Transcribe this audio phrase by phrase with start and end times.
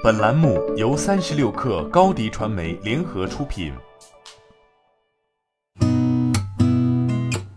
[0.00, 3.72] 本栏目由三十六氪高低传媒联合出品。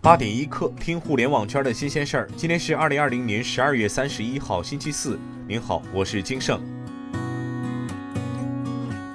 [0.01, 2.29] 八点一刻，听互联网圈的新鲜事儿。
[2.35, 5.19] 今天是二零二零年十二月三十一号，星期四。
[5.47, 6.59] 您好，我是金盛。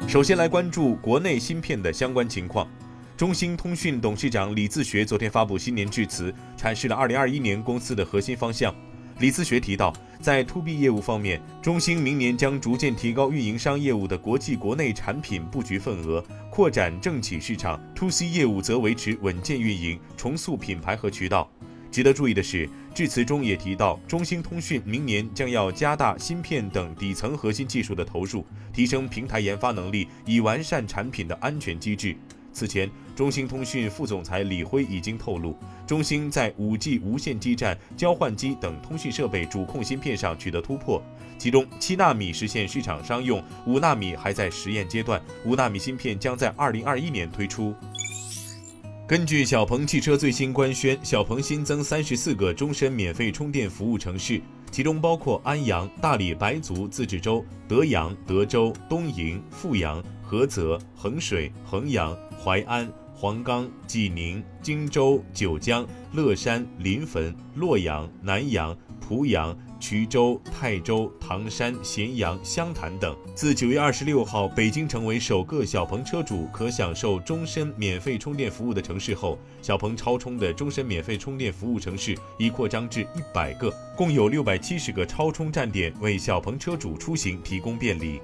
[0.07, 2.69] 首先来关注国内芯片的相关情况。
[3.17, 8.73] 中兴通讯董事长李自学昨天发布新年致辞，阐释了二零二一年公司的核心方向。
[9.19, 21.51] 李自学提到，在 To B 业务方面，中兴明年将逐渐提高运营商业务的国际国内产品布局份额，扩展政企市场；To C 业务则维持稳健运营，重塑品牌和渠道。
[21.91, 32.15] 值得注意的是，致辞中也提到，中兴通讯明年将要加大芯片等底层核心技术的投入，提升平台研发能力，以完善产品的安全机制。
[32.57, 35.55] 此前，中兴通讯副总裁李辉已经透露，
[35.87, 41.03] 中兴在 5G 无线基站、交换机等通讯设备主控芯片上取得突破，
[41.37, 47.75] 其中七纳米实现市场商用，五纳米还在实验阶段，五纳米芯片将在2021年推出。
[49.09, 60.03] 根据小鹏汽车最新官宣，小鹏新增三十四个终身免费充电服务城市，其中包括安阳、大理白族自治州、德阳、德州、东营、阜阳。
[60.29, 68.77] 菏泽、衡水、衡阳、淮安、黄冈、济宁、荆州、九江、乐山、临汾、洛阳、南阳、
[69.09, 73.17] 濮阳、衢州、泰州、唐山、咸阳、湘潭等。
[73.35, 88.21] 自九月二十六号，北京成为首个小鹏车主可享受终身免费充电服务的城市后，小鹏超充的终身免费充电服务城市已扩张至一百个，共有六百七十个超充站点，为小鹏车主出行提供便利。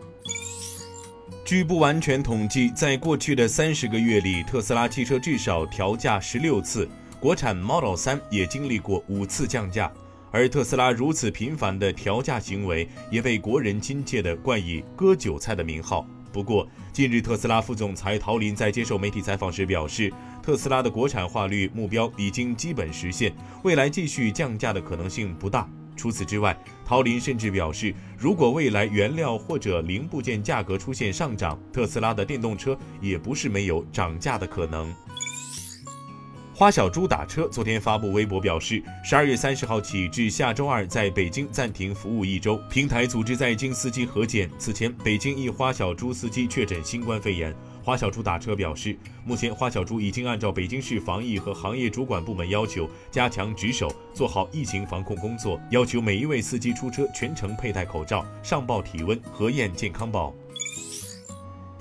[1.44, 6.88] 据不完全统计，在过去的三十个月里，特斯拉汽车至少调价十六次，
[7.20, 9.92] 国产 Model 3也经历过五次降价。
[10.33, 16.06] 而特斯拉如此频繁的调价行为，也被国人亲切地冠以“割韭菜”的名号。
[16.33, 20.10] 不过，近日特斯拉副总裁陶林在接受媒体采访时表示，
[20.42, 23.31] 特斯拉的国产化率目标已经基本实现，
[23.62, 25.69] 未来继续降价的可能性不大。
[25.94, 34.91] 除此之外，陶林甚至表示，如果未来原料或者零部件价格出现上涨，特斯拉的电动车也不是没有涨价的可能。
[36.62, 44.49] 花小猪打车昨天发布微博表示，十二月三十号起至下周二在北京暂停服务一周，平台组织在京司机核检。
[44.61, 47.53] 此前，北京一花小猪司机确诊新冠肺炎。
[47.83, 60.33] 花小猪打车表示，目前花小猪已经按照北京市防疫和行业主管部门要求，加强值守，做好疫情防控工作，要求每一位司机出车全程佩戴口罩，上报体温，核验健康宝。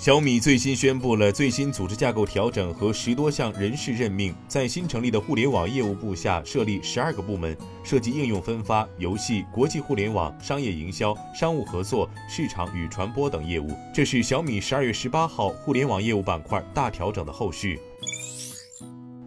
[0.01, 13.77] 小米最新宣布了最新组织架构调整和十多项人事任命，在新成立的互联网业务部下设立十二个部门，涉及应用分发、游戏、国际互联网、商业营销、商务合作、市场与传播等业务。
[13.93, 17.79] 这是小米十二月十八号互联网业务板块大调整的后续。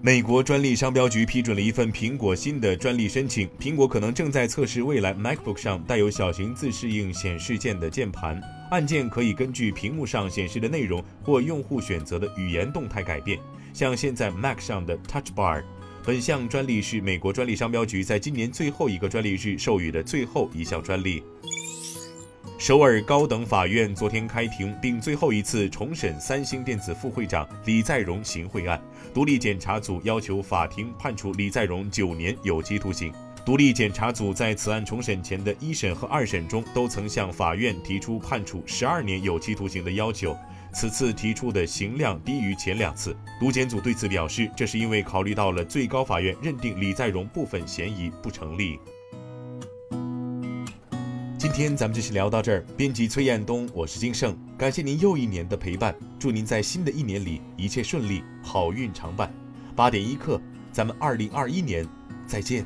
[0.05, 8.39] 美国专利商标局批准了一份苹果新的专利申请，苹果可能正在测试未来 MacBook 上带有小型自适应显示键的键盘。
[8.71, 13.41] 按键可以根据屏幕上显示的内容或用户选择的语言动态改变，
[13.73, 15.65] 像现在 Mac 上的 Touch Bar。
[16.05, 21.23] 本项专利是美国专利商标局在今年最后一个专利日授予的最后一项专利。
[22.57, 28.81] 首尔高等法院昨天开庭，并最后一次重审三星电子副会长李在镕行贿案。
[29.13, 33.13] 独立检察组要求法庭判处李在镕九年有期徒刑。
[33.45, 40.35] 独立检察组在此案重审前的一审和二审中，都曾向法院提出判处十二年有期徒刑的要求。
[40.73, 43.17] 此次提出的刑量低于前两次。
[43.39, 48.79] 独检组对此表示，这是因为考虑到了最高法院认定李在镕部分嫌疑不成立。
[51.45, 52.65] 今天咱们就先聊到这儿。
[52.75, 59.31] 编辑崔彦东，我是金盛，感谢您又一年的陪伴，祝您在新的一年里一切顺利，好运常伴。
[59.77, 60.41] 八点一刻，
[60.73, 61.87] 咱们二零二一年
[62.27, 62.65] 再见。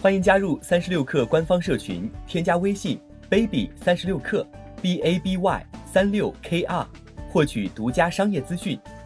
[0.00, 4.46] 欢迎加入三十六氪官方社群，添加微信 baby 三十六氪
[4.80, 6.86] b a b y 三六 k r，
[7.30, 8.78] 获取独家商业资讯，